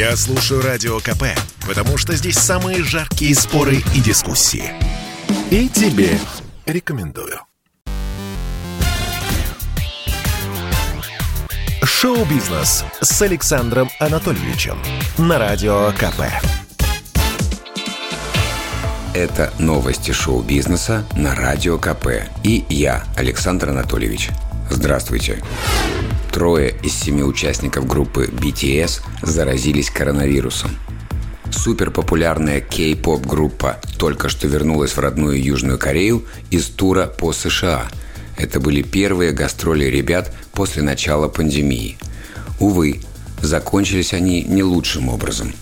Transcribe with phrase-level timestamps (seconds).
[0.00, 1.24] Я слушаю Радио КП,
[1.68, 4.72] потому что здесь самые жаркие споры и дискуссии.
[5.50, 6.18] И тебе
[6.64, 7.38] рекомендую.
[11.82, 14.78] Шоу-бизнес с Александром Анатольевичем
[15.18, 16.22] на Радио КП.
[19.12, 22.26] Это новости шоу-бизнеса на Радио КП.
[22.42, 24.30] И я, Александр Анатольевич.
[24.70, 25.42] Здравствуйте.
[26.40, 30.70] Трое из семи участников группы BTS заразились коронавирусом.
[31.50, 37.90] Суперпопулярная кей-поп группа только что вернулась в родную Южную Корею из тура по США.
[38.38, 41.98] Это были первые гастроли ребят после начала пандемии.
[42.58, 43.02] Увы,
[43.42, 45.52] закончились они не лучшим образом.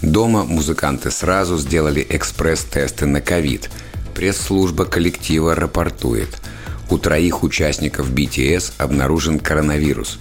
[0.00, 3.68] Дома музыканты сразу сделали экспресс-тесты на ковид.
[4.14, 6.28] Пресс-служба коллектива рапортует–
[6.90, 10.18] у троих участников BTS обнаружен коронавирус.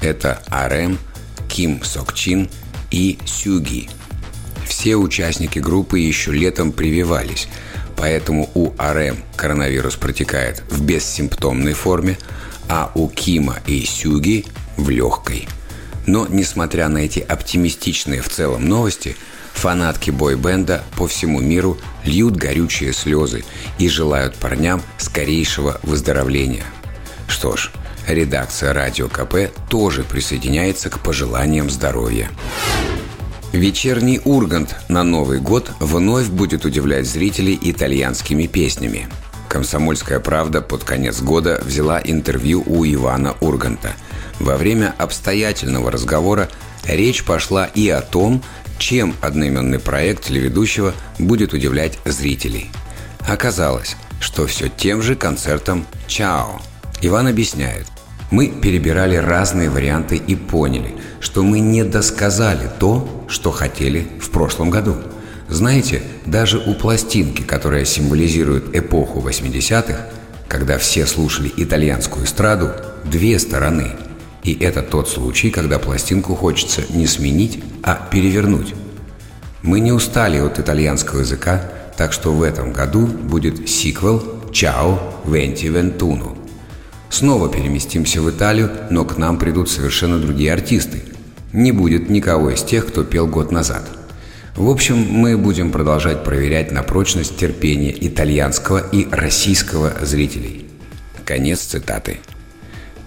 [0.00, 0.98] Это RM,
[1.48, 2.48] Ким Сокчин
[2.90, 3.88] и Сюги.
[4.66, 7.48] Все участники группы еще летом прививались,
[7.96, 12.18] поэтому у RM коронавирус протекает в бессимптомной форме,
[12.68, 15.48] а у Кима и Сюги в легкой.
[16.06, 19.16] Но, несмотря на эти оптимистичные в целом новости–
[19.54, 23.44] Фанатки бойбенда по всему миру льют горючие слезы
[23.78, 26.64] и желают парням скорейшего выздоровления.
[27.28, 27.70] Что ж,
[28.06, 32.30] редакция Радио КП тоже присоединяется к пожеланиям здоровья.
[33.52, 39.08] Вечерний Ургант на Новый год вновь будет удивлять зрителей итальянскими песнями.
[39.48, 43.90] «Комсомольская правда» под конец года взяла интервью у Ивана Урганта.
[44.38, 46.48] Во время обстоятельного разговора
[46.84, 48.42] речь пошла и о том,
[48.80, 52.70] чем одноименный проект телеведущего будет удивлять зрителей.
[53.28, 56.60] Оказалось, что все тем же концертом «Чао».
[57.02, 57.86] Иван объясняет.
[58.30, 64.70] Мы перебирали разные варианты и поняли, что мы не досказали то, что хотели в прошлом
[64.70, 64.96] году.
[65.48, 70.06] Знаете, даже у пластинки, которая символизирует эпоху 80-х,
[70.48, 72.70] когда все слушали итальянскую эстраду,
[73.04, 73.92] две стороны–
[74.42, 78.74] и это тот случай, когда пластинку хочется не сменить, а перевернуть.
[79.62, 85.66] Мы не устали от итальянского языка, так что в этом году будет сиквел «Чао Венти
[85.66, 86.38] Вентуну».
[87.10, 91.02] Снова переместимся в Италию, но к нам придут совершенно другие артисты.
[91.52, 93.82] Не будет никого из тех, кто пел год назад.
[94.56, 100.66] В общем, мы будем продолжать проверять на прочность терпения итальянского и российского зрителей.
[101.24, 102.20] Конец цитаты.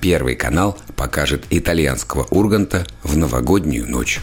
[0.00, 4.20] Первый канал покажет итальянского Урганта в новогоднюю ночь.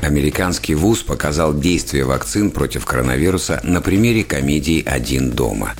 [0.00, 5.74] Американский ВУЗ показал действие вакцин против коронавируса на примере комедии «Один дома».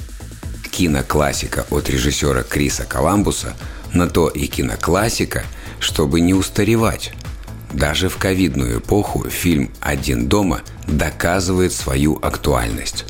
[0.70, 3.54] Киноклассика от режиссера Криса Коламбуса
[3.94, 5.44] на то и киноклассика,
[5.80, 7.14] чтобы не устаревать.
[7.72, 13.06] Даже в ковидную эпоху фильм «Один дома» доказывает свою актуальность.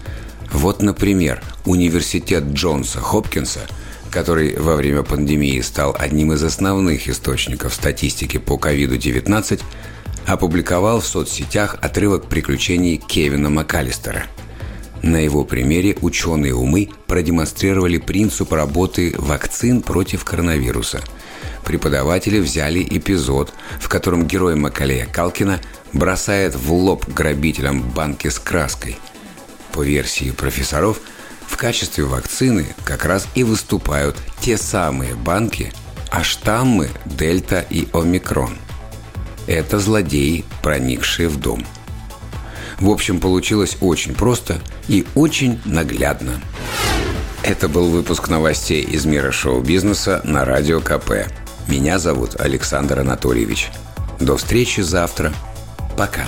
[0.52, 3.60] Вот, например, университет Джонса Хопкинса–
[4.12, 9.60] который во время пандемии стал одним из основных источников статистики по COVID-19,
[10.26, 14.26] опубликовал в соцсетях отрывок приключений Кевина МакАлистера.
[15.02, 21.00] На его примере ученые умы продемонстрировали принцип работы вакцин против коронавируса.
[21.64, 25.60] Преподаватели взяли эпизод, в котором герой Макалея Калкина
[25.92, 28.96] бросает в лоб грабителям банки с краской.
[29.72, 31.00] По версии профессоров–
[31.46, 35.72] в качестве вакцины как раз и выступают те самые банки,
[36.10, 38.56] а штаммы Дельта и Омикрон.
[39.46, 41.66] Это злодеи, проникшие в дом.
[42.78, 46.40] В общем, получилось очень просто и очень наглядно.
[47.42, 51.28] Это был выпуск новостей из мира шоу-бизнеса на Радио КП.
[51.68, 53.70] Меня зовут Александр Анатольевич.
[54.20, 55.32] До встречи завтра.
[55.96, 56.24] Пока.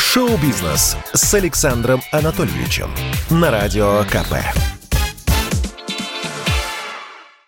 [0.00, 2.90] Шоу-бизнес с Александром Анатольевичем
[3.28, 4.34] на Радио КП.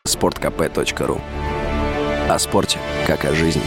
[0.04, 1.20] Спорткп.ру
[2.28, 3.62] О спорте, как о жизни.